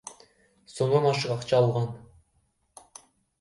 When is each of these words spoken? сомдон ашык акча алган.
сомдон 0.77 1.05
ашык 1.11 1.33
акча 1.35 1.59
алган. 1.59 1.85